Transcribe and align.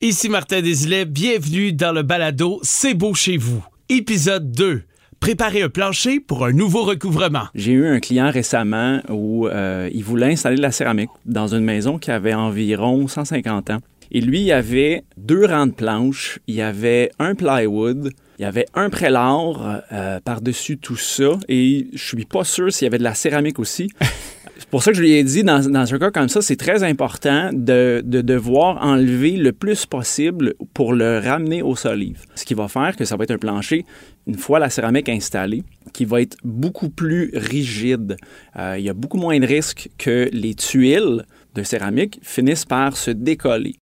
Ici 0.00 0.28
Martin 0.28 0.62
Desilets, 0.62 1.06
bienvenue 1.06 1.72
dans 1.72 1.90
le 1.90 2.02
balado 2.02 2.60
C'est 2.62 2.94
beau 2.94 3.14
chez 3.14 3.36
vous. 3.36 3.64
Épisode 3.88 4.52
2. 4.52 4.82
Préparer 5.18 5.62
un 5.62 5.68
plancher 5.68 6.20
pour 6.20 6.44
un 6.44 6.52
nouveau 6.52 6.84
recouvrement. 6.84 7.46
J'ai 7.56 7.72
eu 7.72 7.84
un 7.84 7.98
client 7.98 8.30
récemment 8.30 9.00
où 9.08 9.48
euh, 9.48 9.90
il 9.92 10.04
voulait 10.04 10.30
installer 10.30 10.54
de 10.54 10.62
la 10.62 10.70
céramique 10.70 11.10
dans 11.26 11.48
une 11.48 11.64
maison 11.64 11.98
qui 11.98 12.12
avait 12.12 12.32
environ 12.32 13.08
150 13.08 13.70
ans. 13.70 13.78
Et 14.12 14.20
lui, 14.20 14.38
il 14.38 14.46
y 14.46 14.52
avait 14.52 15.02
deux 15.16 15.44
rangs 15.44 15.66
de 15.66 15.72
planches, 15.72 16.38
il 16.46 16.54
y 16.54 16.62
avait 16.62 17.10
un 17.18 17.34
plywood, 17.34 18.12
il 18.38 18.42
y 18.42 18.44
avait 18.44 18.66
un 18.74 18.90
prélard 18.90 19.82
euh, 19.90 20.20
par-dessus 20.20 20.78
tout 20.78 20.96
ça, 20.96 21.40
et 21.48 21.88
je 21.92 22.04
suis 22.04 22.24
pas 22.24 22.44
sûr 22.44 22.72
s'il 22.72 22.86
y 22.86 22.88
avait 22.88 22.98
de 22.98 23.02
la 23.02 23.14
céramique 23.14 23.58
aussi. 23.58 23.90
C'est 24.58 24.68
pour 24.70 24.82
ça 24.82 24.90
que 24.90 24.96
je 24.96 25.02
lui 25.02 25.12
ai 25.12 25.22
dit, 25.22 25.44
dans, 25.44 25.94
un 25.94 25.98
cas 25.98 26.10
comme 26.10 26.28
ça, 26.28 26.42
c'est 26.42 26.56
très 26.56 26.82
important 26.82 27.50
de, 27.52 28.02
de, 28.04 28.20
devoir 28.22 28.84
enlever 28.84 29.36
le 29.36 29.52
plus 29.52 29.86
possible 29.86 30.54
pour 30.74 30.92
le 30.92 31.20
ramener 31.20 31.62
au 31.62 31.76
solive. 31.76 32.22
Ce 32.34 32.44
qui 32.44 32.54
va 32.54 32.66
faire 32.66 32.96
que 32.96 33.04
ça 33.04 33.16
va 33.16 33.22
être 33.22 33.30
un 33.30 33.38
plancher, 33.38 33.84
une 34.26 34.36
fois 34.36 34.58
la 34.58 34.68
céramique 34.68 35.08
installée, 35.08 35.62
qui 35.92 36.04
va 36.04 36.20
être 36.20 36.36
beaucoup 36.42 36.88
plus 36.88 37.30
rigide. 37.34 38.16
Euh, 38.56 38.74
il 38.78 38.84
y 38.84 38.90
a 38.90 38.94
beaucoup 38.94 39.18
moins 39.18 39.38
de 39.38 39.46
risques 39.46 39.90
que 39.96 40.28
les 40.32 40.54
tuiles 40.54 41.24
de 41.54 41.62
céramique 41.62 42.18
finissent 42.22 42.64
par 42.64 42.96
se 42.96 43.12
décoller. 43.12 43.76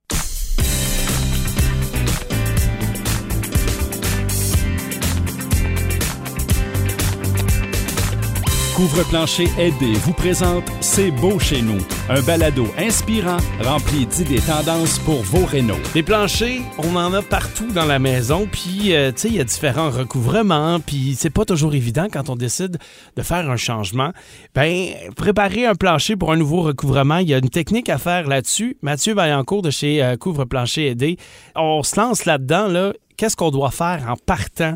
Couvre-plancher 8.76 9.48
aidé 9.58 9.94
vous 9.94 10.12
présente 10.12 10.64
C'est 10.82 11.10
beau 11.10 11.38
chez 11.38 11.62
nous, 11.62 11.78
un 12.10 12.20
balado 12.20 12.66
inspirant 12.76 13.38
rempli 13.62 14.04
d'idées 14.04 14.42
tendances 14.42 14.98
pour 14.98 15.22
vos 15.22 15.46
rénaux. 15.46 15.78
Des 15.94 16.02
planchers, 16.02 16.60
on 16.76 16.94
en 16.94 17.14
a 17.14 17.22
partout 17.22 17.68
dans 17.72 17.86
la 17.86 17.98
maison, 17.98 18.46
puis 18.46 18.94
euh, 18.94 19.12
tu 19.12 19.20
sais, 19.20 19.28
il 19.28 19.36
y 19.36 19.40
a 19.40 19.44
différents 19.44 19.88
recouvrements, 19.88 20.78
puis 20.78 21.14
c'est 21.16 21.30
pas 21.30 21.46
toujours 21.46 21.74
évident 21.74 22.08
quand 22.12 22.28
on 22.28 22.36
décide 22.36 22.76
de 23.16 23.22
faire 23.22 23.48
un 23.48 23.56
changement. 23.56 24.12
Ben, 24.54 24.90
préparer 25.16 25.64
un 25.64 25.74
plancher 25.74 26.14
pour 26.14 26.30
un 26.30 26.36
nouveau 26.36 26.60
recouvrement, 26.60 27.16
il 27.16 27.30
y 27.30 27.34
a 27.34 27.38
une 27.38 27.48
technique 27.48 27.88
à 27.88 27.96
faire 27.96 28.28
là-dessus. 28.28 28.76
Mathieu 28.82 29.14
Vaillancourt 29.14 29.62
de 29.62 29.70
chez 29.70 30.04
euh, 30.04 30.18
Couvre-plancher 30.18 30.88
aidé, 30.88 31.16
on 31.54 31.82
se 31.82 31.98
lance 31.98 32.26
là-dedans, 32.26 32.68
là. 32.68 32.92
Qu'est-ce 33.16 33.36
qu'on 33.36 33.50
doit 33.50 33.70
faire 33.70 34.04
en 34.06 34.16
partant 34.16 34.74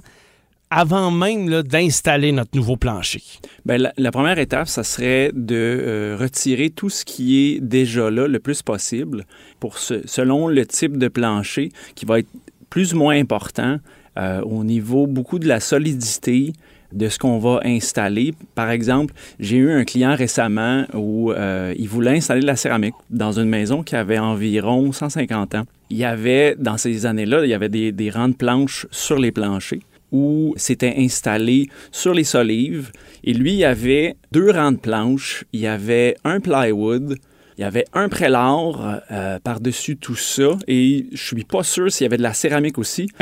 avant 0.70 1.10
même 1.10 1.62
d'installer 1.62 2.32
notre 2.32 2.56
nouveau 2.56 2.76
plancher? 2.76 3.22
Bien, 3.66 3.90
la, 3.96 4.12
première 4.12 4.38
étape, 4.38 4.68
ça 4.68 4.84
serait 4.84 5.32
de 5.34 5.56
euh, 5.56 6.16
retirer 6.18 6.70
tout 6.70 6.90
ce 6.90 7.04
qui 7.04 7.38
est 7.38 7.60
déjà 7.60 8.10
là 8.10 8.28
le 8.28 8.38
plus 8.38 8.62
possible 8.62 9.26
pour 9.58 9.78
selon 9.78 10.48
le 10.48 10.64
type 10.64 10.96
de 10.96 11.08
plancher 11.08 11.70
qui 11.94 12.06
va 12.06 12.20
être 12.20 12.28
plus 12.70 12.94
ou 12.94 12.98
moins 12.98 13.18
important 13.18 13.78
euh, 14.18 14.40
au 14.42 14.64
niveau 14.64 15.06
beaucoup 15.06 15.38
de 15.38 15.48
la 15.48 15.60
solidité 15.60 16.52
de 16.92 17.08
ce 17.08 17.18
qu'on 17.18 17.38
va 17.38 17.60
installer. 17.64 18.34
Par 18.54 18.70
exemple, 18.70 19.14
j'ai 19.38 19.56
eu 19.56 19.70
un 19.70 19.84
client 19.84 20.14
récemment 20.14 20.86
où 20.94 21.30
euh, 21.32 21.72
il 21.78 21.88
voulait 21.88 22.16
installer 22.16 22.40
de 22.40 22.46
la 22.46 22.56
céramique 22.56 22.94
dans 23.10 23.38
une 23.38 23.48
maison 23.48 23.82
qui 23.82 23.94
avait 23.94 24.18
environ 24.18 24.90
150 24.90 25.54
ans. 25.54 25.64
Il 25.90 25.96
y 25.96 26.04
avait, 26.04 26.56
dans 26.58 26.76
ces 26.76 27.06
années-là, 27.06 27.44
il 27.44 27.50
y 27.50 27.54
avait 27.54 27.68
des, 27.68 27.92
des 27.92 28.10
rangs 28.10 28.28
de 28.28 28.34
planches 28.34 28.86
sur 28.90 29.18
les 29.18 29.32
planchers 29.32 29.80
où 30.12 30.54
c'était 30.56 30.94
installé 30.98 31.68
sur 31.92 32.14
les 32.14 32.24
solives. 32.24 32.90
Et 33.24 33.34
lui, 33.34 33.52
il 33.52 33.58
y 33.58 33.64
avait 33.64 34.16
deux 34.32 34.50
rangs 34.50 34.72
de 34.72 34.78
planches, 34.78 35.44
il 35.52 35.60
y 35.60 35.66
avait 35.66 36.16
un 36.24 36.40
plywood, 36.40 37.16
il 37.58 37.60
y 37.60 37.64
avait 37.64 37.84
un 37.92 38.08
prélard 38.08 39.02
euh, 39.10 39.38
par-dessus 39.38 39.96
tout 39.96 40.16
ça. 40.16 40.56
Et 40.66 41.06
je 41.12 41.22
suis 41.22 41.44
pas 41.44 41.62
sûr 41.62 41.92
s'il 41.92 42.04
y 42.04 42.06
avait 42.06 42.16
de 42.16 42.22
la 42.22 42.32
céramique 42.32 42.78
aussi. 42.78 43.08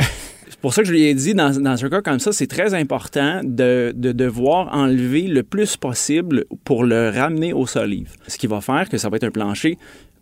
C'est 0.49 0.61
pour 0.61 0.73
ça 0.73 0.81
que 0.81 0.87
je 0.87 0.93
lui 0.93 1.03
ai 1.03 1.13
dit, 1.13 1.33
dans, 1.33 1.51
dans 1.61 1.85
un 1.85 1.89
cas 1.89 2.01
comme 2.01 2.19
ça, 2.19 2.33
c'est 2.33 2.47
très 2.47 2.73
important 2.73 3.39
de, 3.45 3.93
de, 3.95 4.11
devoir 4.11 4.75
enlever 4.75 5.21
le 5.21 5.43
plus 5.43 5.77
possible 5.77 6.45
pour 6.65 6.83
le 6.83 7.09
ramener 7.09 7.53
aux 7.53 7.67
solives. 7.67 8.13
Ce 8.27 8.37
qui 8.37 8.47
va 8.47 8.59
faire 8.59 8.89
que 8.89 8.97
ça 8.97 9.07
va 9.09 9.17
être 9.17 9.23
un 9.23 9.31
plancher, 9.31 9.77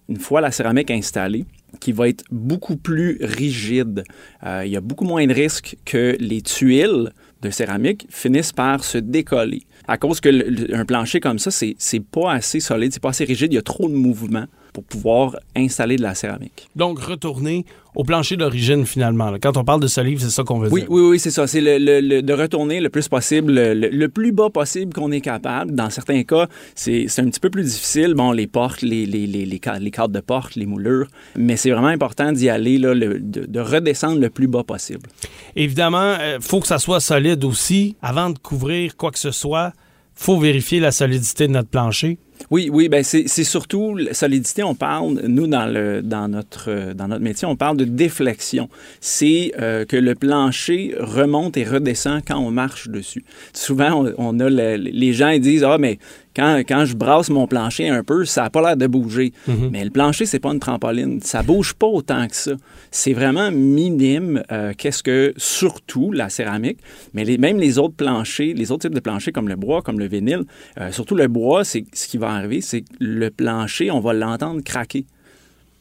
une 0.10 0.18
fois 0.18 0.42
la 0.42 0.52
céramique 0.52 0.92
installée, 0.92 1.46
qui 1.80 1.92
va 1.92 2.08
être 2.10 2.24
beaucoup 2.32 2.78
plus 2.78 3.18
rigide. 3.22 4.04
Euh, 4.46 4.64
il 4.66 4.72
y 4.72 4.78
a 4.78 4.82
beaucoup 4.82 5.06
moins 5.06 5.26
de 5.26 5.34
risques 5.34 5.76
que 5.86 6.16
les 6.20 6.42
tuiles 6.42 7.12
de 7.42 7.50
céramique 7.50 8.08
finissent 8.10 8.54
par 8.54 8.84
se 8.84 8.98
décoller. 8.98 9.64
À 9.88 9.98
cause 9.98 10.20
que 10.20 10.74
un 10.74 10.86
plancher 10.86 11.20
comme 11.20 11.40
ça, 11.40 11.52
c'est 11.52 12.00
pas 12.00 12.34
assez 12.34 12.60
solide, 12.60 12.94
c'est 12.94 13.02
pas 13.02 13.10
assez 13.10 13.26
rigide, 13.26 13.54
il 13.54 13.56
y 13.56 13.60
a 13.60 13.64
trop 13.64 13.88
de 13.88 13.94
mouvement 13.94 14.46
pour 14.78 14.84
pouvoir 14.84 15.36
installer 15.56 15.96
de 15.96 16.04
la 16.04 16.14
céramique. 16.14 16.70
Donc, 16.76 17.00
retourner 17.00 17.66
au 17.96 18.04
plancher 18.04 18.38
d'origine, 18.38 18.86
finalement. 18.86 19.34
Quand 19.42 19.58
on 19.58 19.64
parle 19.64 19.82
de 19.82 19.88
solive, 19.88 20.20
c'est 20.20 20.30
ça 20.30 20.44
qu'on 20.44 20.60
veut 20.60 20.70
oui, 20.72 20.82
dire. 20.82 20.92
Oui, 20.92 21.02
oui, 21.02 21.20
c'est 21.20 21.32
ça. 21.32 21.48
C'est 21.48 21.62
le, 21.62 22.22
de 22.22 22.34
retourner 22.34 22.80
le 22.80 22.90
plus 22.90 23.08
possible, 23.08 23.54
le, 23.54 24.08
plus 24.08 24.32
bas 24.32 24.52
possible 24.52 24.94
qu'on 24.94 25.12
est 25.12 25.22
capable. 25.22 25.74
Dans 25.74 25.90
certains 25.90 26.22
cas, 26.22 26.46
c'est 26.76 27.08
un 27.18 27.26
petit 27.26 27.40
peu 27.40 27.50
plus 27.50 27.64
difficile. 27.64 28.14
Bon, 28.14 28.32
les 28.34 28.46
portes, 28.46 28.84
les, 28.84 29.08
les, 29.08 29.26
les, 29.26 29.48
les 29.48 29.60
cadres 29.60 30.14
de 30.14 30.20
porte, 30.20 30.54
les 30.54 30.68
moulures. 30.68 31.08
Mais 31.36 31.58
c'est 31.58 31.72
vraiment 31.72 31.88
important 31.88 32.32
d'y 32.32 32.48
aller, 32.48 32.78
là, 32.78 32.94
de, 32.94 33.20
de, 33.20 33.60
redescendre 33.60 34.22
le 34.22 34.30
plus 34.30 34.48
bas 34.48 34.64
possible. 34.64 35.10
Évidemment, 35.56 36.14
il 36.20 36.22
euh, 36.22 36.40
faut 36.40 36.60
que 36.60 36.68
ça 36.68 36.78
soit 36.78 37.00
solide 37.00 37.44
aussi. 37.44 37.96
Avant 38.04 38.30
de 38.30 38.38
couvrir 38.38 38.96
quoi 38.96 39.10
que 39.10 39.18
ce 39.18 39.32
soit, 39.32 39.74
faut 40.14 40.38
vérifier 40.38 40.80
la 40.80 40.92
solidité 40.92 41.48
de 41.48 41.54
notre 41.54 41.70
plancher. 41.70 42.20
Oui, 42.50 42.70
oui, 42.72 42.90
ben 42.90 43.04
c'est 43.04 43.28
surtout 43.28 43.96
la 43.96 44.14
solidité. 44.14 44.64
On 44.64 44.76
parle, 44.76 45.22
nous, 45.28 45.48
dans, 45.48 45.66
le, 45.66 46.02
dans, 46.02 46.28
notre, 46.28 46.94
dans 46.94 47.08
notre 47.08 47.24
métier, 47.24 47.48
on 47.48 47.56
parle 47.56 47.78
de 47.78 47.86
déflexion. 47.86 48.70
C'est 49.02 49.54
euh, 49.60 49.86
que 49.86 49.98
le 49.98 50.16
plancher 50.16 50.96
remonte 51.00 51.58
et 51.58 51.64
redescend 51.64 52.22
quand 52.26 52.38
on 52.38 52.52
marche 52.52 52.90
dessus. 52.90 53.24
Souvent, 53.54 54.06
on, 54.18 54.40
a 54.40 54.50
les 54.50 55.14
gens 55.14 55.30
ils 55.30 55.42
disent 55.42 55.64
Ah, 55.64 55.78
mais 55.78 56.00
quand, 56.38 56.62
quand, 56.68 56.86
je 56.86 56.96
brasse 56.96 57.30
mon 57.30 57.48
plancher 57.48 57.90
un 57.90 58.04
peu, 58.04 58.24
ça 58.24 58.44
n'a 58.44 58.50
pas 58.52 58.62
l'air 58.62 58.78
de 58.78 58.86
bouger. 58.86 59.34
Mhm. 59.48 59.70
Mais 59.72 59.84
le 59.84 59.90
plancher, 59.90 60.28
c'est 60.28 60.40
pas 60.40 60.52
une 60.52 60.60
trampoline. 60.60 61.20
Ça 61.22 61.42
bouge 61.42 61.74
pas 61.74 61.88
autant 61.88 62.28
que 62.28 62.36
ça. 62.36 62.52
C'est 62.92 63.14
vraiment 63.14 63.50
minime. 63.50 64.44
Euh, 64.52 64.74
qu'est-ce 64.78 65.02
que, 65.02 65.34
surtout 65.38 66.12
la 66.12 66.30
céramique, 66.30 66.78
mais 67.16 67.26
les, 67.26 67.40
même 67.40 67.58
les 67.58 67.80
autres 67.80 67.96
planchers, 67.96 68.54
les 68.56 68.72
autres 68.72 68.84
types 68.84 68.94
de 68.94 69.00
planchers 69.00 69.34
comme 69.34 69.50
le 69.50 69.56
bois, 69.56 69.82
comme 69.82 69.98
le 69.98 70.06
vinyle, 70.06 70.44
euh, 70.80 70.92
surtout 70.92 71.16
le 71.16 71.28
bois, 71.28 71.64
c'est 71.64 71.86
ce 71.92 72.08
qui 72.08 72.20
va 72.20 72.27
arriver, 72.32 72.62
c'est 72.62 72.82
que 72.82 72.94
le 73.00 73.30
plancher, 73.30 73.92
on 73.92 74.00
va 74.00 74.14
l'entendre 74.14 74.62
craquer 74.64 75.06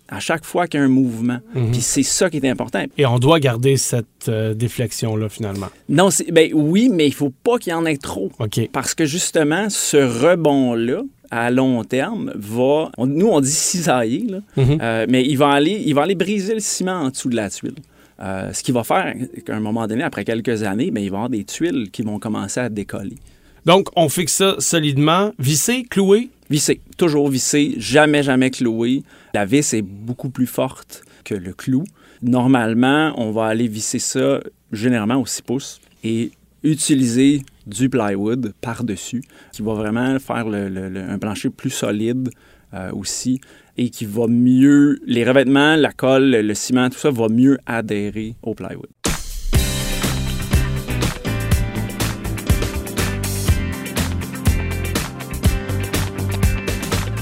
à 0.09 0.21
chaque 0.21 0.45
fois 0.45 0.67
qu'il 0.67 0.79
y 0.79 0.83
a 0.83 0.87
un 0.87 0.91
mouvement. 0.91 1.39
Mhm. 1.55 1.73
Puis 1.73 1.81
c'est 1.81 2.03
ça 2.03 2.31
qui 2.31 2.37
est 2.37 2.49
important. 2.49 2.84
Et 2.97 3.07
on 3.07 3.19
doit 3.19 3.41
garder 3.41 3.77
cette 3.77 4.29
euh, 4.29 4.55
déflexion-là, 4.55 5.29
finalement. 5.29 5.67
Non, 5.89 6.09
ben 6.31 6.51
oui, 6.55 6.89
mais 6.93 7.07
il 7.07 7.15
faut 7.15 7.31
pas 7.43 7.59
qu'il 7.59 7.73
y 7.73 7.75
en 7.75 7.87
ait 7.87 7.97
trop. 7.97 8.31
Parce 8.73 8.95
que 8.95 9.05
justement, 9.05 9.69
ce 9.69 9.97
rebond-là, 9.97 11.03
à 11.31 11.51
long 11.51 11.83
terme, 11.83 12.33
va... 12.37 12.91
nous, 12.99 13.27
on 13.27 13.41
dit 13.41 13.51
cisailler, 13.51 14.27
là, 14.28 14.39
mhm. 14.57 14.78
euh, 14.81 15.07
mais 15.09 15.25
il 15.25 15.37
va, 15.37 15.49
aller, 15.49 15.83
il 15.84 15.95
va 15.95 16.03
aller 16.03 16.15
briser 16.15 16.55
le 16.55 16.61
ciment 16.61 17.01
en 17.01 17.11
dessous 17.11 17.28
de 17.28 17.37
la 17.37 17.51
tuile. 17.51 17.75
Euh, 18.23 18.53
ce 18.53 18.63
qui 18.63 18.73
va 18.73 18.83
faire 18.83 19.15
qu'à 19.45 19.55
un 19.55 19.61
moment 19.61 19.87
donné, 19.87 20.03
après 20.03 20.25
quelques 20.25 20.63
années, 20.63 20.91
ben, 20.91 21.03
il 21.03 21.11
va 21.11 21.17
y 21.17 21.19
avoir 21.19 21.28
des 21.28 21.45
tuiles 21.45 21.91
qui 21.91 22.03
vont 22.03 22.19
commencer 22.19 22.61
à 22.61 22.69
décoller. 22.69 23.17
Donc, 23.66 23.88
on 23.97 24.09
fixe 24.09 24.32
ça 24.32 24.54
solidement, 24.60 25.32
vissé, 25.41 25.82
cloué? 25.82 26.31
Vissé, 26.49 26.81
toujours 26.97 27.28
vissé, 27.28 27.75
jamais, 27.78 28.22
jamais 28.22 28.53
cloué. 28.53 29.03
La 29.34 29.44
vis 29.44 29.75
est 29.75 29.82
beaucoup 29.82 30.31
plus 30.31 30.47
forte 30.47 31.03
que 31.25 31.34
le 31.34 31.53
clou. 31.53 31.82
Normalement, 32.22 33.12
on 33.16 33.32
va 33.32 33.47
aller 33.47 33.66
visser 33.66 33.99
ça 33.99 34.41
généralement 34.71 35.21
au 35.21 35.27
6 35.27 35.43
pouces 35.43 35.81
et 36.04 36.31
utiliser 36.62 37.43
du 37.66 37.88
plywood 37.91 38.54
par-dessus, 38.60 39.25
qui 39.50 39.62
va 39.62 39.75
vraiment 39.75 40.16
faire 40.21 40.47
un 40.47 41.19
plancher 41.19 41.50
plus 41.50 41.71
solide 41.71 42.31
euh, 42.72 42.93
aussi 42.93 43.41
et 43.77 43.91
qui 43.91 44.04
va 44.04 44.28
mieux, 44.28 45.00
les 45.06 45.25
revêtements, 45.25 45.75
la 45.75 45.91
colle, 45.91 46.31
le 46.31 46.54
ciment, 46.54 46.88
tout 46.88 46.98
ça 46.98 47.10
va 47.10 47.28
mieux 47.28 47.59
adhérer 47.66 48.36
au 48.45 48.54
plywood. 48.54 48.86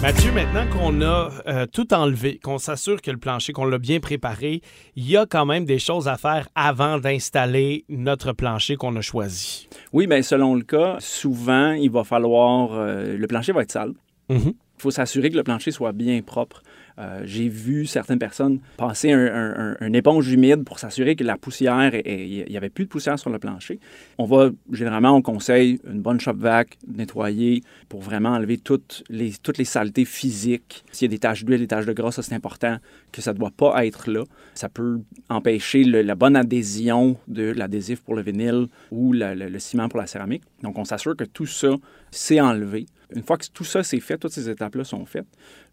Mathieu, 0.05 0.33
maintenant 0.33 0.67
qu'on 0.71 1.01
a 1.01 1.31
euh, 1.47 1.65
tout 1.65 1.95
enlevé, 1.95 2.39
qu'on 2.39 2.59
s'assure 2.59 3.01
que 3.01 3.11
le 3.11 3.17
plancher, 3.17 3.55
qu'on 3.55 3.65
l'a 3.65 3.79
bien 3.79 4.01
préparé, 4.01 4.61
il 4.97 5.09
y 5.09 5.17
a 5.17 5.25
quand 5.25 5.47
même 5.47 5.65
des 5.65 5.79
choses 5.79 6.09
à 6.09 6.19
faire 6.19 6.47
avant 6.55 6.99
d'installer 6.99 7.87
notre 7.89 8.35
plancher 8.35 8.77
qu'on 8.77 8.95
a 8.97 9.01
choisi. 9.01 9.67
Oui, 9.95 10.07
bien 10.07 10.21
selon 10.21 10.57
le 10.57 10.63
cas, 10.63 10.99
souvent, 11.01 11.73
il 11.73 11.91
va 11.91 12.05
falloir... 12.05 12.75
Euh, 12.75 13.17
le 13.17 13.27
plancher 13.27 13.53
va 13.53 13.63
être 13.63 13.73
sale. 13.73 13.95
Mm-hmm. 14.29 14.53
Il 14.77 14.83
faut 14.83 14.91
s'assurer 14.91 15.31
que 15.31 15.37
le 15.37 15.43
plancher 15.43 15.71
soit 15.71 15.93
bien 15.93 16.21
propre. 16.21 16.63
Euh, 16.99 17.23
j'ai 17.25 17.49
vu 17.49 17.87
certaines 17.87 18.21
personnes 18.21 18.61
passer 18.77 19.11
un, 19.11 19.77
un, 19.81 19.93
éponge 19.93 20.31
humide 20.31 20.65
pour 20.65 20.79
s'assurer 20.79 21.17
que 21.17 21.25
la 21.25 21.37
poussière, 21.37 21.93
il 21.95 22.47
n'y 22.49 22.57
avait 22.57 22.69
plus 22.69 22.85
de 22.85 22.89
poussière 22.89 23.19
sur 23.19 23.31
le 23.31 23.39
plancher. 23.39 23.81
On 24.19 24.25
va, 24.25 24.51
généralement, 24.71 25.11
on 25.11 25.23
conseille 25.23 25.81
une 25.91 26.01
bonne 26.01 26.21
shop 26.21 26.35
vac, 26.37 26.79
nettoyer 26.87 27.63
pour 27.89 28.01
vraiment 28.01 28.31
enlever 28.31 28.59
toutes 28.59 29.03
les, 29.09 29.33
toutes 29.43 29.59
les 29.59 29.65
saletés 29.65 30.05
physiques. 30.05 30.85
S'il 30.93 31.07
y 31.07 31.11
a 31.11 31.15
des 31.15 31.19
taches 31.19 31.45
d'huile, 31.45 31.61
des 31.61 31.67
taches 31.67 31.87
de 31.87 31.93
gras, 31.93 32.13
ça 32.13 32.23
c'est 32.23 32.35
important 32.35 32.79
que 33.11 33.21
ça 33.21 33.33
ne 33.33 33.39
doit 33.39 33.51
pas 33.51 33.85
être 33.87 34.11
là. 34.11 34.23
Ça 34.55 34.69
peut 34.69 35.01
empêcher 35.29 35.85
la 35.85 36.15
bonne 36.15 36.37
adhésion 36.37 37.17
de 37.27 37.51
l'adhésif 37.51 38.03
pour 38.03 38.15
le 38.15 38.23
vinyle 38.23 38.67
ou 38.93 39.13
le 39.13 39.59
ciment 39.59 39.89
pour 39.89 39.99
la 39.99 40.07
céramique. 40.07 40.43
Donc 40.63 40.79
on 40.79 40.85
s'assure 40.85 41.17
que 41.17 41.25
tout 41.25 41.47
ça, 41.47 41.75
c'est 42.11 42.41
enlevé. 42.41 42.87
Une 43.15 43.23
fois 43.23 43.37
que 43.37 43.47
tout 43.53 43.65
ça 43.65 43.83
c'est 43.83 44.01
fait, 44.01 44.19
toutes 44.19 44.33
ces 44.33 44.51
étapes-là 44.51 44.85
sont 44.85 45.07
faites, 45.07 45.27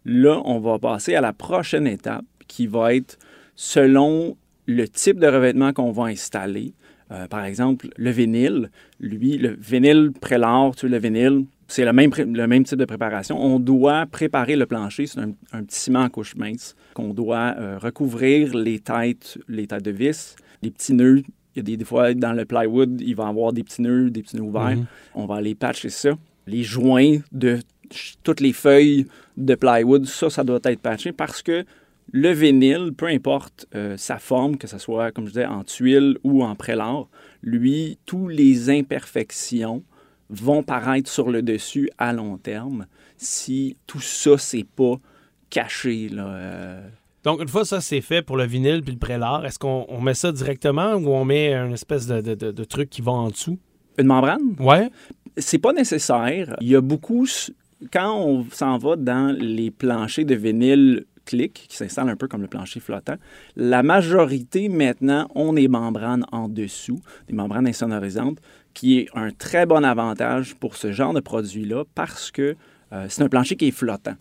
là, 0.04 0.40
on 0.44 0.60
va 0.60 0.78
passer 0.78 1.14
à 1.14 1.20
la 1.20 1.32
prochaine 1.32 1.86
étape 1.86 2.24
qui 2.46 2.66
va 2.66 2.94
être 2.94 3.18
selon 3.54 4.36
le 4.66 4.88
type 4.88 5.18
de 5.18 5.26
revêtement 5.26 5.72
qu'on 5.72 5.90
va 5.90 6.04
installer. 6.04 6.74
Euh, 7.10 7.26
par 7.26 7.44
exemple, 7.44 7.88
le 7.96 8.10
vinyle, 8.10 8.70
lui, 9.00 9.36
le 9.36 9.56
vinyle 9.60 10.12
prélar, 10.18 10.74
tu 10.74 10.88
le 10.88 10.98
vinyle, 10.98 11.44
c'est 11.68 11.84
le 11.84 11.92
même, 11.92 12.10
le 12.16 12.46
même 12.46 12.64
type 12.64 12.78
de 12.78 12.84
préparation. 12.84 13.38
On 13.42 13.58
doit 13.58 14.06
préparer 14.06 14.56
le 14.56 14.66
plancher, 14.66 15.06
c'est 15.06 15.20
un, 15.20 15.62
petit 15.64 15.80
ciment 15.80 16.00
en 16.00 16.08
couche 16.08 16.36
mince 16.36 16.74
qu'on 16.94 17.12
doit 17.12 17.54
euh, 17.58 17.78
recouvrir 17.78 18.54
les 18.54 18.78
têtes, 18.78 19.38
les 19.48 19.66
têtes 19.66 19.84
de 19.84 19.90
vis, 19.90 20.36
les 20.62 20.70
petits 20.70 20.94
nœuds. 20.94 21.22
Il 21.54 21.58
y 21.58 21.60
a 21.60 21.62
des, 21.62 21.76
des, 21.76 21.84
fois, 21.84 22.14
dans 22.14 22.32
le 22.32 22.44
plywood, 22.46 23.00
il 23.00 23.14
va 23.14 23.24
y 23.24 23.28
avoir 23.28 23.52
des 23.52 23.62
petits 23.62 23.82
nœuds, 23.82 24.10
des 24.10 24.22
petits 24.22 24.36
nœuds 24.36 24.44
ouverts. 24.44 24.76
Mhm. 24.76 24.86
On 25.14 25.26
va 25.26 25.36
aller 25.36 25.54
patcher 25.54 25.90
ça 25.90 26.12
les 26.46 26.62
joints 26.62 27.18
de 27.32 27.60
toutes 28.22 28.40
les 28.40 28.52
feuilles 28.52 29.06
de 29.36 29.54
plywood, 29.54 30.06
ça, 30.06 30.30
ça 30.30 30.44
doit 30.44 30.60
être 30.64 30.80
patché 30.80 31.12
parce 31.12 31.42
que 31.42 31.64
le 32.12 32.30
vinyle, 32.30 32.92
peu 32.96 33.06
importe 33.06 33.66
euh, 33.74 33.96
sa 33.96 34.18
forme, 34.18 34.56
que 34.56 34.66
ce 34.66 34.78
soit, 34.78 35.12
comme 35.12 35.26
je 35.26 35.32
disais, 35.32 35.46
en 35.46 35.64
tuile 35.64 36.18
ou 36.24 36.42
en 36.42 36.54
prélat, 36.54 37.02
lui, 37.42 37.98
tous 38.06 38.28
les 38.28 38.70
imperfections 38.70 39.82
vont 40.28 40.62
paraître 40.62 41.10
sur 41.10 41.30
le 41.30 41.42
dessus 41.42 41.90
à 41.98 42.12
long 42.12 42.38
terme 42.38 42.86
si 43.16 43.76
tout 43.86 44.00
ça, 44.00 44.36
c'est 44.38 44.66
pas 44.66 44.96
caché. 45.50 46.08
Là, 46.08 46.26
euh. 46.28 46.88
Donc, 47.24 47.40
une 47.40 47.48
fois 47.48 47.64
ça 47.64 47.80
c'est 47.80 48.00
fait 48.00 48.20
pour 48.20 48.36
le 48.36 48.46
vinyle 48.46 48.82
puis 48.82 48.92
le 48.92 48.98
prélat, 48.98 49.42
est-ce 49.44 49.58
qu'on 49.58 50.00
met 50.00 50.14
ça 50.14 50.32
directement 50.32 50.94
ou 50.94 51.08
on 51.10 51.24
met 51.24 51.54
une 51.54 51.74
espèce 51.74 52.06
de, 52.08 52.20
de 52.34 52.64
truc 52.64 52.90
qui 52.90 53.00
va 53.00 53.12
en 53.12 53.28
dessous? 53.28 53.58
Une 53.98 54.06
membrane? 54.06 54.56
Ouais 54.58 54.90
c'est 55.36 55.58
pas 55.58 55.72
nécessaire. 55.72 56.56
Il 56.60 56.68
y 56.68 56.76
a 56.76 56.80
beaucoup. 56.80 57.26
Quand 57.92 58.16
on 58.16 58.46
s'en 58.50 58.78
va 58.78 58.96
dans 58.96 59.36
les 59.36 59.70
planchers 59.70 60.24
de 60.24 60.34
vinyle 60.34 61.04
clic, 61.24 61.66
qui 61.68 61.76
s'installent 61.76 62.08
un 62.08 62.16
peu 62.16 62.28
comme 62.28 62.42
le 62.42 62.48
plancher 62.48 62.80
flottant, 62.80 63.16
la 63.56 63.82
majorité 63.82 64.68
maintenant 64.68 65.28
ont 65.34 65.52
des 65.52 65.68
membranes 65.68 66.24
en 66.32 66.48
dessous, 66.48 67.00
des 67.28 67.34
membranes 67.34 67.66
insonorisantes, 67.66 68.38
qui 68.74 68.98
est 68.98 69.08
un 69.14 69.30
très 69.30 69.66
bon 69.66 69.84
avantage 69.84 70.54
pour 70.56 70.76
ce 70.76 70.92
genre 70.92 71.12
de 71.12 71.20
produit-là 71.20 71.84
parce 71.94 72.30
que 72.30 72.56
euh, 72.92 73.06
c'est 73.08 73.22
un 73.22 73.28
plancher 73.28 73.56
qui 73.56 73.68
est 73.68 73.72
flottant. 73.72 74.14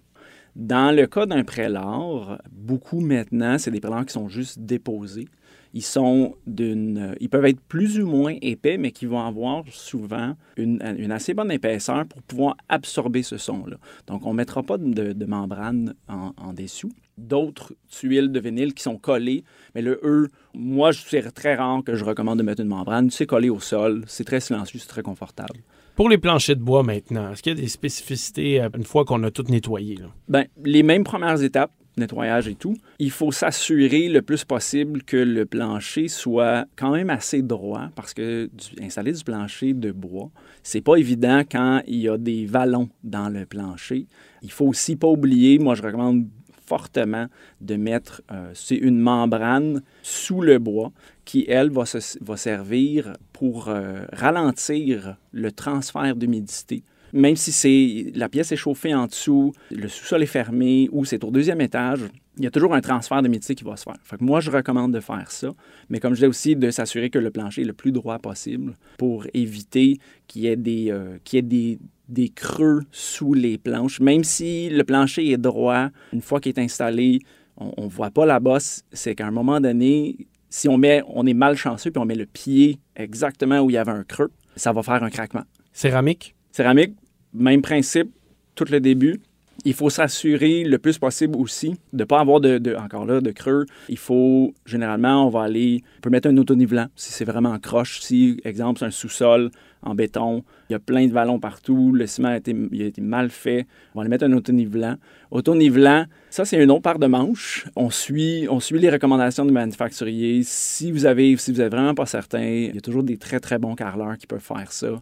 Dans 0.56 0.94
le 0.96 1.08
cas 1.08 1.26
d'un 1.26 1.44
prélat, 1.44 2.40
beaucoup 2.52 3.00
maintenant, 3.00 3.58
c'est 3.58 3.72
des 3.72 3.80
prélats 3.80 4.04
qui 4.04 4.14
sont 4.14 4.28
juste 4.28 4.60
déposés 4.60 5.28
ils 5.74 5.84
sont 5.84 6.36
d'une, 6.48 7.16
ils 7.20 7.30
peuvent 7.30 7.46
être 7.46 7.62
plus 7.62 8.00
ou 8.00 8.08
moins 8.08 8.36
épais, 8.42 8.78
mais 8.78 8.92
qui 8.92 9.06
vont 9.06 9.22
avoir 9.22 9.64
souvent 9.70 10.36
une, 10.58 10.82
assez 11.12 11.34
bonne 11.34 11.52
épaisseur 11.52 12.06
pour 12.06 12.22
pouvoir 12.24 12.58
absorber 12.70 13.24
ce 13.24 13.38
son-là. 13.38 13.78
Donc, 14.08 14.26
on 14.26 14.32
ne 14.32 14.38
mettra 14.38 14.64
pas 14.64 14.78
de, 14.78 15.26
membrane 15.26 15.94
en, 16.08 16.54
dessous. 16.54 16.92
D'autres 17.18 17.74
tuiles 17.90 18.32
de 18.32 18.40
vinyle 18.40 18.74
qui 18.74 18.84
sont 18.84 18.98
collées, 18.98 19.44
mais 19.76 19.82
le 19.82 20.00
eux, 20.04 20.30
moi, 20.54 20.92
c'est 20.94 21.32
très 21.32 21.56
rare 21.56 21.84
que 21.84 21.96
je 21.96 22.04
recommande 22.04 22.40
de 22.40 22.44
mettre 22.44 22.62
une 22.62 22.68
membrane. 22.68 23.10
C'est 23.12 23.26
collé 23.26 23.50
au 23.50 23.60
sol, 23.60 24.04
c'est 24.08 24.24
très 24.24 24.40
silencieux, 24.40 24.80
c'est 24.80 24.88
très 24.88 25.04
confortable. 25.04 25.60
Pour 25.96 26.10
les 26.10 26.18
planchers 26.18 26.56
de 26.56 26.64
bois 26.64 26.84
maintenant, 26.84 27.32
est-ce 27.32 27.44
qu'il 27.44 27.56
y 27.56 27.60
a 27.60 27.62
des 27.62 27.68
spécificités 27.68 28.62
euh, 28.62 28.70
une 28.76 28.86
fois 28.86 29.06
qu'on 29.06 29.22
a 29.24 29.32
tout 29.32 29.44
nettoyé? 29.44 30.00
Bien, 30.28 30.46
les 30.64 30.84
mêmes 30.84 31.04
premières 31.04 31.44
étapes, 31.44 31.74
nettoyage 31.98 32.48
et 32.48 32.56
tout, 32.56 32.76
il 33.00 33.12
faut 33.12 33.32
s'assurer 33.32 34.08
le 34.08 34.22
plus 34.22 34.44
possible 34.44 35.04
que 35.04 35.18
le 35.18 35.46
plancher 35.46 36.08
soit 36.08 36.66
quand 36.76 36.92
même 36.92 37.10
assez 37.10 37.42
droit 37.42 37.90
parce 37.96 38.14
que 38.14 38.50
installer 38.82 39.12
du 39.14 39.24
plancher 39.24 39.74
de 39.74 39.92
bois, 39.92 40.30
c'est 40.64 40.82
pas 40.82 40.96
évident 40.96 41.42
quand 41.50 41.82
il 41.88 41.98
y 41.98 42.10
a 42.10 42.18
des 42.18 42.46
vallons 42.46 42.90
dans 43.04 43.30
le 43.30 43.46
plancher. 43.46 44.08
Il 44.42 44.52
faut 44.52 44.66
aussi 44.66 44.96
pas 44.96 45.08
oublier, 45.08 45.60
moi 45.60 45.76
je 45.76 45.82
recommande 45.82 46.28
fortement 46.66 47.28
de 47.60 47.76
mettre 47.76 48.22
euh, 48.32 48.52
c'est 48.54 48.78
une 48.78 48.98
membrane 48.98 49.82
sous 50.04 50.40
le 50.40 50.58
bois 50.58 50.94
qui, 51.26 51.46
elle, 51.50 51.70
va, 51.70 51.84
va 52.22 52.38
servir 52.38 53.18
pour 53.34 53.68
euh, 53.68 54.06
ralentir 54.14 55.18
le 55.34 55.52
transfert 55.52 56.16
d'humidité 56.16 56.84
même 57.14 57.36
si 57.36 57.52
c'est 57.52 58.12
la 58.16 58.30
pièce 58.30 58.52
est 58.52 58.58
chauffée 58.58 58.94
en 58.94 59.08
dessous, 59.08 59.54
le 59.72 59.88
sous-sol 59.88 60.24
est 60.24 60.28
fermé 60.28 60.90
ou 60.92 61.06
c'est 61.06 61.24
au 61.24 61.32
deuxième 61.32 61.62
étage, 61.62 62.02
il 62.38 62.44
y 62.44 62.48
a 62.48 62.52
toujours 62.52 62.74
un 62.74 62.82
transfert 62.82 63.22
de 63.22 63.28
métier 63.28 63.56
qui 63.56 63.64
va 63.64 63.76
se 63.76 63.84
faire. 63.84 63.98
moi, 64.20 64.40
je 64.40 64.50
recommande 64.50 64.94
de 64.94 65.00
faire 65.00 65.30
ça, 65.32 65.52
mais 65.90 66.00
comme 66.00 66.14
je 66.14 66.22
dis 66.22 66.26
aussi, 66.26 66.56
de 66.56 66.72
s'assurer 66.72 67.10
que 67.10 67.20
le 67.20 67.30
plancher 67.30 67.62
est 67.62 67.66
le 67.66 67.74
plus 67.74 67.92
droit 67.92 68.20
possible 68.20 68.74
pour 68.98 69.26
éviter 69.34 69.98
qu'il 70.28 70.44
y 70.44 70.48
ait 70.48 70.56
des, 70.56 70.92
euh, 70.92 71.18
des, 71.34 71.80
des 72.08 72.30
creux 72.30 72.82
sous 72.92 73.34
les 73.34 73.58
planches. 73.58 74.00
Même 74.00 74.24
si 74.24 74.70
le 74.70 74.84
plancher 74.84 75.30
est 75.32 75.38
droit, 75.38 75.90
une 76.14 76.22
fois 76.22 76.40
qu'il 76.40 76.54
est 76.58 76.60
installé, 76.60 77.20
on 77.58 77.84
ne 77.84 77.90
voit 77.90 78.12
pas 78.12 78.26
la 78.26 78.40
bosse, 78.40 78.84
c'est 78.92 79.14
qu'à 79.14 79.28
un 79.28 79.32
moment 79.32 79.60
donné, 79.60 80.28
si 80.50 80.68
on 80.68 80.78
met, 80.78 81.02
on 81.08 81.26
est 81.26 81.34
malchanceux 81.34 81.92
puis 81.92 82.02
on 82.02 82.06
met 82.06 82.16
le 82.16 82.26
pied 82.26 82.80
exactement 82.96 83.60
où 83.60 83.70
il 83.70 83.74
y 83.74 83.78
avait 83.78 83.92
un 83.92 84.04
creux, 84.04 84.32
ça 84.56 84.74
va 84.74 84.84
faire 84.84 85.04
un 85.04 85.10
craquement. 85.10 85.44
Céramique? 85.74 86.36
Céramique, 86.52 86.96
même 87.34 87.62
principe, 87.62 88.12
tout 88.56 88.66
le 88.70 88.80
début. 88.80 89.20
Il 89.64 89.74
faut 89.74 89.92
s'assurer 89.92 90.64
le 90.64 90.80
plus 90.80 90.98
possible 90.98 91.36
aussi 91.36 91.76
de 91.94 92.00
ne 92.00 92.04
pas 92.04 92.20
avoir 92.20 92.40
de, 92.40 92.76
encore 92.76 93.06
là, 93.06 93.22
de 93.22 93.32
creux. 93.32 93.66
Il 93.90 93.98
faut, 93.98 94.56
généralement, 94.66 95.28
on 95.28 95.30
va 95.30 95.44
aller, 95.44 95.84
on 95.98 96.02
peut 96.02 96.10
mettre 96.10 96.30
un 96.30 96.38
autonivelant 96.38 96.88
si 96.96 97.12
c'est 97.12 97.26
vraiment 97.26 97.58
croche. 97.60 98.00
Si, 98.02 98.42
exemple, 98.44 98.80
c'est 98.80 98.86
un 98.86 98.92
sous-sol 98.92 99.52
en 99.84 99.94
béton, 99.94 100.44
il 100.70 100.74
y 100.74 100.76
a 100.76 100.80
plein 100.80 101.08
de 101.08 101.12
vallons 101.12 101.40
partout, 101.40 101.92
le 101.92 102.06
ciment 102.08 102.30
a 102.30 102.38
été, 102.38 102.54
mal 103.00 103.30
fait, 103.30 103.66
on 103.94 104.00
va 104.00 104.02
aller 104.02 104.10
mettre 104.10 104.26
un 104.26 104.34
autonivelant. 104.34 104.96
Autonivelant, 105.32 106.06
ça, 106.30 106.46
c'est 106.46 106.62
une 106.64 106.72
autre 106.72 106.84
paire 106.84 107.00
de 107.00 107.08
manches. 107.08 107.68
On 107.76 107.90
suit, 107.90 108.48
on 108.50 108.60
suit 108.60 108.80
les 108.80 108.90
recommandations 108.90 109.46
du 109.46 109.52
manufacturier. 109.52 110.42
Si 110.44 110.92
vous 110.92 111.06
avez, 111.06 111.36
si 111.38 111.52
vous 111.52 111.60
n'êtes 111.60 111.72
vraiment 111.72 111.96
pas 111.96 112.06
certain, 112.06 112.44
il 112.44 112.76
y 112.76 112.78
a 112.78 112.82
toujours 112.82 113.04
des 113.04 113.18
très, 113.18 113.40
très 113.40 113.58
bons 113.58 113.76
carreleurs 113.76 114.18
qui 114.18 114.28
peuvent 114.28 114.40
faire 114.40 114.72
ça. 114.72 115.02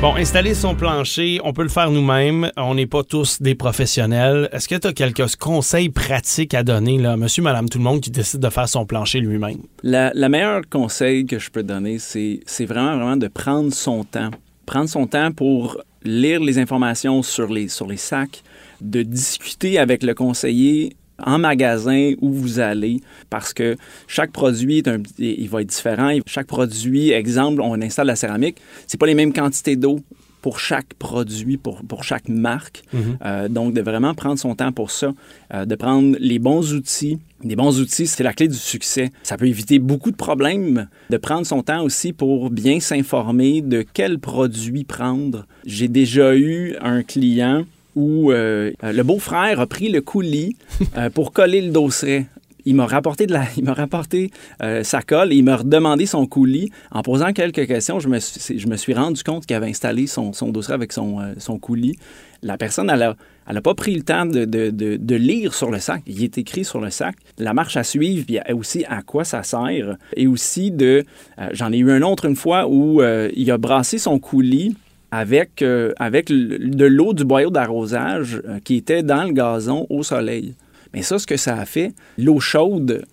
Bon, 0.00 0.14
installer 0.14 0.54
son 0.54 0.76
plancher, 0.76 1.40
on 1.42 1.52
peut 1.52 1.64
le 1.64 1.68
faire 1.68 1.90
nous-mêmes. 1.90 2.52
On 2.56 2.76
n'est 2.76 2.86
pas 2.86 3.02
tous 3.02 3.42
des 3.42 3.56
professionnels. 3.56 4.48
Est-ce 4.52 4.68
que 4.68 4.76
tu 4.76 4.86
as 4.86 4.92
quelques 4.92 5.34
conseils 5.34 5.88
pratiques 5.88 6.54
à 6.54 6.62
donner, 6.62 6.98
là, 6.98 7.16
monsieur, 7.16 7.42
madame, 7.42 7.68
tout 7.68 7.78
le 7.78 7.84
monde 7.84 8.00
qui 8.00 8.12
décide 8.12 8.38
de 8.38 8.48
faire 8.48 8.68
son 8.68 8.86
plancher 8.86 9.18
lui-même? 9.18 9.58
La, 9.82 10.12
la 10.14 10.28
meilleure 10.28 10.62
conseil 10.70 11.26
que 11.26 11.40
je 11.40 11.50
peux 11.50 11.64
donner, 11.64 11.98
c'est 11.98 12.64
vraiment, 12.64 12.94
vraiment 12.94 13.16
de 13.16 13.26
prendre 13.26 13.72
son 13.72 14.04
temps. 14.04 14.30
Prendre 14.66 14.88
son 14.88 15.08
temps 15.08 15.32
pour 15.32 15.78
lire 16.04 16.40
les 16.40 16.60
informations 16.60 17.24
sur 17.24 17.52
les, 17.52 17.66
sur 17.66 17.88
les 17.88 17.96
sacs, 17.96 18.44
de 18.80 19.02
discuter 19.02 19.80
avec 19.80 20.04
le 20.04 20.14
conseiller 20.14 20.94
en 21.24 21.38
magasin 21.38 22.12
où 22.20 22.32
vous 22.32 22.60
allez 22.60 23.00
parce 23.30 23.52
que 23.52 23.76
chaque 24.06 24.32
produit 24.32 24.78
est 24.78 24.88
un, 24.88 24.98
il 25.18 25.48
va 25.48 25.62
être 25.62 25.68
différent. 25.68 26.10
Chaque 26.26 26.46
produit, 26.46 27.10
exemple, 27.10 27.60
on 27.60 27.80
installe 27.80 28.06
la 28.06 28.16
céramique, 28.16 28.58
c'est 28.86 28.98
pas 28.98 29.06
les 29.06 29.14
mêmes 29.14 29.32
quantités 29.32 29.76
d'eau 29.76 30.00
pour 30.40 30.60
chaque 30.60 30.94
produit, 30.94 31.56
pour, 31.56 31.82
pour 31.82 32.04
chaque 32.04 32.28
marque. 32.28 32.82
Mm-hmm. 32.94 32.98
Euh, 33.24 33.48
donc, 33.48 33.74
de 33.74 33.80
vraiment 33.80 34.14
prendre 34.14 34.38
son 34.38 34.54
temps 34.54 34.72
pour 34.72 34.90
ça, 34.90 35.12
euh, 35.52 35.64
de 35.64 35.74
prendre 35.74 36.16
les 36.20 36.38
bons 36.38 36.72
outils. 36.74 37.18
Les 37.42 37.56
bons 37.56 37.80
outils, 37.80 38.06
c'est 38.06 38.22
la 38.22 38.32
clé 38.32 38.48
du 38.48 38.56
succès. 38.56 39.10
Ça 39.22 39.36
peut 39.36 39.46
éviter 39.46 39.78
beaucoup 39.78 40.10
de 40.10 40.16
problèmes. 40.16 40.88
De 41.10 41.16
prendre 41.16 41.46
son 41.46 41.62
temps 41.62 41.82
aussi 41.82 42.12
pour 42.12 42.50
bien 42.50 42.80
s'informer 42.80 43.62
de 43.62 43.84
quel 43.92 44.18
produit 44.18 44.84
prendre. 44.84 45.46
J'ai 45.64 45.88
déjà 45.88 46.36
eu 46.36 46.76
un 46.80 47.02
client 47.02 47.64
où 47.94 48.30
euh, 48.32 48.72
le 48.82 49.02
beau-frère 49.02 49.60
a 49.60 49.66
pris 49.66 49.88
le 49.88 50.00
coulis 50.00 50.56
euh, 50.96 51.10
pour 51.10 51.32
coller 51.32 51.60
le 51.60 51.70
dosseret 51.70 52.26
il 52.68 52.74
m'a 52.74 52.86
rapporté 52.86 53.26
de 53.26 53.32
la, 53.32 53.44
il 53.56 53.64
m'a 53.64 53.72
rapporté 53.72 54.30
euh, 54.62 54.82
sa 54.84 55.00
colle 55.02 55.32
et 55.32 55.36
il 55.36 55.44
m'a 55.44 55.56
redemandé 55.56 56.04
son 56.04 56.26
coulis. 56.26 56.70
En 56.90 57.02
posant 57.02 57.32
quelques 57.32 57.66
questions, 57.66 57.98
je 57.98 58.08
me 58.08 58.18
suis, 58.18 58.58
je 58.58 58.68
me 58.68 58.76
suis 58.76 58.92
rendu 58.94 59.22
compte 59.22 59.46
qu'il 59.46 59.56
avait 59.56 59.68
installé 59.68 60.06
son, 60.06 60.32
son 60.34 60.50
dossier 60.50 60.74
avec 60.74 60.92
son, 60.92 61.20
euh, 61.20 61.32
son 61.38 61.58
coulis. 61.58 61.98
La 62.42 62.58
personne, 62.58 62.90
elle 62.90 63.02
a, 63.02 63.16
elle 63.48 63.54
n'a 63.54 63.62
pas 63.62 63.74
pris 63.74 63.94
le 63.94 64.02
temps 64.02 64.26
de, 64.26 64.44
de, 64.44 64.68
de, 64.70 64.96
de, 64.96 65.14
lire 65.16 65.54
sur 65.54 65.70
le 65.70 65.80
sac. 65.80 66.02
Il 66.06 66.22
est 66.22 66.36
écrit 66.36 66.64
sur 66.64 66.80
le 66.80 66.90
sac 66.90 67.16
la 67.38 67.54
marche 67.54 67.78
à 67.78 67.82
suivre, 67.82 68.26
puis 68.26 68.38
aussi 68.52 68.84
à 68.84 69.02
quoi 69.02 69.24
ça 69.24 69.42
sert. 69.42 69.96
Et 70.14 70.26
aussi 70.26 70.70
de... 70.70 71.04
Euh, 71.38 71.48
J'en 71.52 71.72
ai 71.72 71.78
eu 71.78 71.90
un 71.90 72.02
autre 72.02 72.26
une 72.26 72.36
fois 72.36 72.68
où 72.68 73.00
euh, 73.00 73.30
il 73.34 73.50
a 73.50 73.56
brassé 73.56 73.96
son 73.96 74.18
coulis 74.18 74.76
avec, 75.10 75.62
euh, 75.62 75.92
avec 75.98 76.28
de 76.28 76.84
l'eau 76.84 77.14
du 77.14 77.24
boyau 77.24 77.50
d'arrosage 77.50 78.42
euh, 78.46 78.58
qui 78.60 78.76
était 78.76 79.02
dans 79.02 79.24
le 79.24 79.32
gazon 79.32 79.86
au 79.90 80.02
soleil. 80.02 80.54
Mais 80.92 81.02
ça, 81.02 81.18
ce 81.18 81.26
que 81.26 81.36
ça 81.36 81.56
a 81.58 81.64
fait, 81.64 81.94
l'eau 82.16 82.40
chaude 82.40 83.04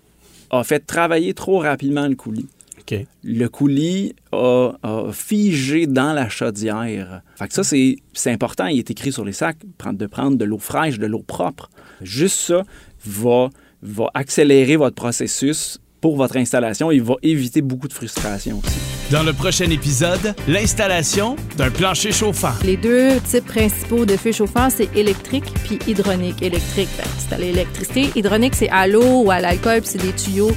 a 0.50 0.64
fait 0.64 0.80
travailler 0.80 1.34
trop 1.34 1.58
rapidement 1.58 2.06
le 2.06 2.16
coulis. 2.16 2.48
Le 3.24 3.48
coulis 3.48 4.14
a, 4.30 4.72
a 4.82 5.10
figé 5.12 5.88
dans 5.88 6.12
la 6.12 6.28
chaudière. 6.28 7.22
Fait 7.34 7.48
que 7.48 7.54
ça, 7.54 7.64
c'est 7.64 7.96
c'est 8.12 8.30
important. 8.30 8.66
Il 8.66 8.78
est 8.78 8.90
écrit 8.90 9.10
sur 9.10 9.24
les 9.24 9.32
sacs 9.32 9.58
de 9.92 10.06
prendre 10.06 10.36
de 10.36 10.44
l'eau 10.44 10.58
fraîche, 10.58 11.00
de 11.00 11.06
l'eau 11.06 11.24
propre. 11.26 11.68
Juste 12.00 12.36
ça 12.36 12.62
va, 13.04 13.50
va 13.82 14.10
accélérer 14.14 14.76
votre 14.76 14.94
processus 14.94 15.80
pour 16.00 16.16
votre 16.16 16.36
installation. 16.36 16.90
Il 16.90 17.02
va 17.02 17.14
éviter 17.22 17.62
beaucoup 17.62 17.88
de 17.88 17.92
frustration 17.92 18.60
aussi. 18.64 18.78
Dans 19.10 19.22
le 19.22 19.32
prochain 19.32 19.70
épisode, 19.70 20.34
l'installation 20.48 21.36
d'un 21.56 21.70
plancher 21.70 22.10
chauffant. 22.10 22.52
Les 22.64 22.76
deux 22.76 23.20
types 23.20 23.46
principaux 23.46 24.04
de 24.04 24.16
feu 24.16 24.32
chauffant, 24.32 24.68
c'est 24.68 24.94
électrique 24.96 25.44
puis 25.64 25.78
hydronique. 25.86 26.42
Électrique, 26.42 26.88
ben, 26.98 27.04
c'est 27.18 27.34
à 27.34 27.38
l'électricité. 27.38 28.10
Hydronique, 28.16 28.56
c'est 28.56 28.68
à 28.70 28.88
l'eau 28.88 29.22
ou 29.22 29.30
à 29.30 29.38
l'alcool, 29.38 29.82
puis 29.82 29.90
c'est 29.90 30.02
des 30.02 30.12
tuyaux 30.12 30.50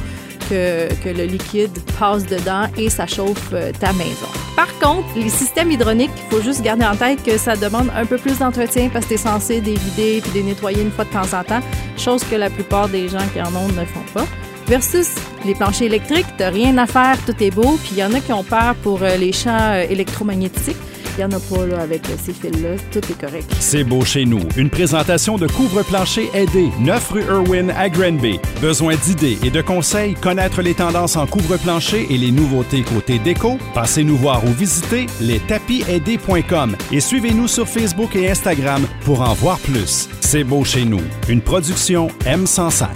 que, 0.49 0.91
que 1.03 1.09
le 1.09 1.25
liquide 1.25 1.77
passe 1.99 2.25
dedans 2.25 2.65
et 2.75 2.89
ça 2.89 3.05
chauffe 3.05 3.49
euh, 3.53 3.71
ta 3.79 3.93
maison. 3.93 4.27
Par 4.55 4.67
contre, 4.79 5.07
les 5.15 5.29
systèmes 5.29 5.71
hydroniques, 5.71 6.09
il 6.17 6.35
faut 6.35 6.41
juste 6.41 6.61
garder 6.61 6.85
en 6.85 6.95
tête 6.95 7.23
que 7.23 7.37
ça 7.37 7.55
demande 7.55 7.89
un 7.95 8.05
peu 8.05 8.17
plus 8.17 8.39
d'entretien 8.39 8.89
parce 8.91 9.05
que 9.05 9.09
tu 9.09 9.15
es 9.15 9.17
censé 9.17 9.61
les 9.61 9.75
vider 9.75 10.21
puis 10.21 10.31
les 10.33 10.43
nettoyer 10.43 10.81
une 10.81 10.91
fois 10.91 11.05
de 11.05 11.11
temps 11.11 11.37
en 11.37 11.43
temps, 11.43 11.61
chose 11.97 12.23
que 12.23 12.35
la 12.35 12.49
plupart 12.49 12.89
des 12.89 13.07
gens 13.09 13.25
qui 13.31 13.41
en 13.41 13.55
ont 13.55 13.67
ne 13.67 13.85
font 13.85 14.05
pas. 14.13 14.25
Versus 14.67 15.09
les 15.45 15.55
planchers 15.55 15.87
électriques, 15.87 16.27
t'as 16.37 16.49
rien 16.49 16.77
à 16.77 16.85
faire, 16.85 17.17
tout 17.25 17.35
est 17.41 17.51
beau. 17.51 17.77
Puis 17.83 17.91
il 17.93 17.97
y 17.97 18.03
en 18.03 18.13
a 18.13 18.19
qui 18.19 18.33
ont 18.33 18.43
peur 18.43 18.75
pour 18.83 19.03
euh, 19.03 19.17
les 19.17 19.31
champs 19.31 19.71
euh, 19.71 19.85
électromagnétiques. 19.89 20.77
Il 21.17 21.23
y 21.23 21.25
en 21.25 21.31
a 21.31 21.39
pas 21.39 21.65
là 21.65 21.81
avec 21.81 22.07
euh, 22.09 22.13
ces 22.17 22.31
fils-là, 22.31 22.75
tout 22.93 22.99
est 22.99 23.19
correct. 23.19 23.51
C'est 23.59 23.83
beau 23.83 24.05
chez 24.05 24.23
nous. 24.23 24.39
Une 24.55 24.69
présentation 24.69 25.37
de 25.37 25.47
couvre-plancher 25.47 26.29
aidé, 26.33 26.69
9 26.79 27.11
rue 27.11 27.23
Irwin 27.23 27.71
à 27.71 27.89
Granby. 27.89 28.39
Besoin 28.61 28.95
d'idées 28.95 29.37
et 29.43 29.49
de 29.49 29.61
conseils, 29.61 30.13
connaître 30.13 30.61
les 30.61 30.73
tendances 30.73 31.17
en 31.17 31.27
couvre-plancher 31.27 32.07
et 32.09 32.17
les 32.17 32.31
nouveautés 32.31 32.83
côté 32.83 33.19
déco? 33.19 33.57
Passez 33.73 34.05
nous 34.05 34.15
voir 34.15 34.45
ou 34.45 34.53
visitez 34.53 35.07
lestapisaidés.com 35.19 36.77
et 36.93 36.99
suivez-nous 37.01 37.49
sur 37.49 37.67
Facebook 37.67 38.15
et 38.15 38.31
Instagram 38.31 38.87
pour 39.03 39.19
en 39.21 39.33
voir 39.33 39.59
plus. 39.59 40.07
C'est 40.21 40.45
beau 40.45 40.63
chez 40.63 40.85
nous. 40.85 41.01
Une 41.27 41.41
production 41.41 42.07
M105. 42.21 42.87